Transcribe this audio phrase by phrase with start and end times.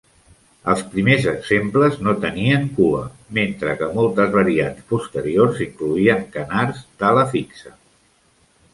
[0.71, 3.03] Els primers exemples no tenien cua,
[3.39, 7.81] mentre que moltes variants posteriors incloïen canards d"ala fixa.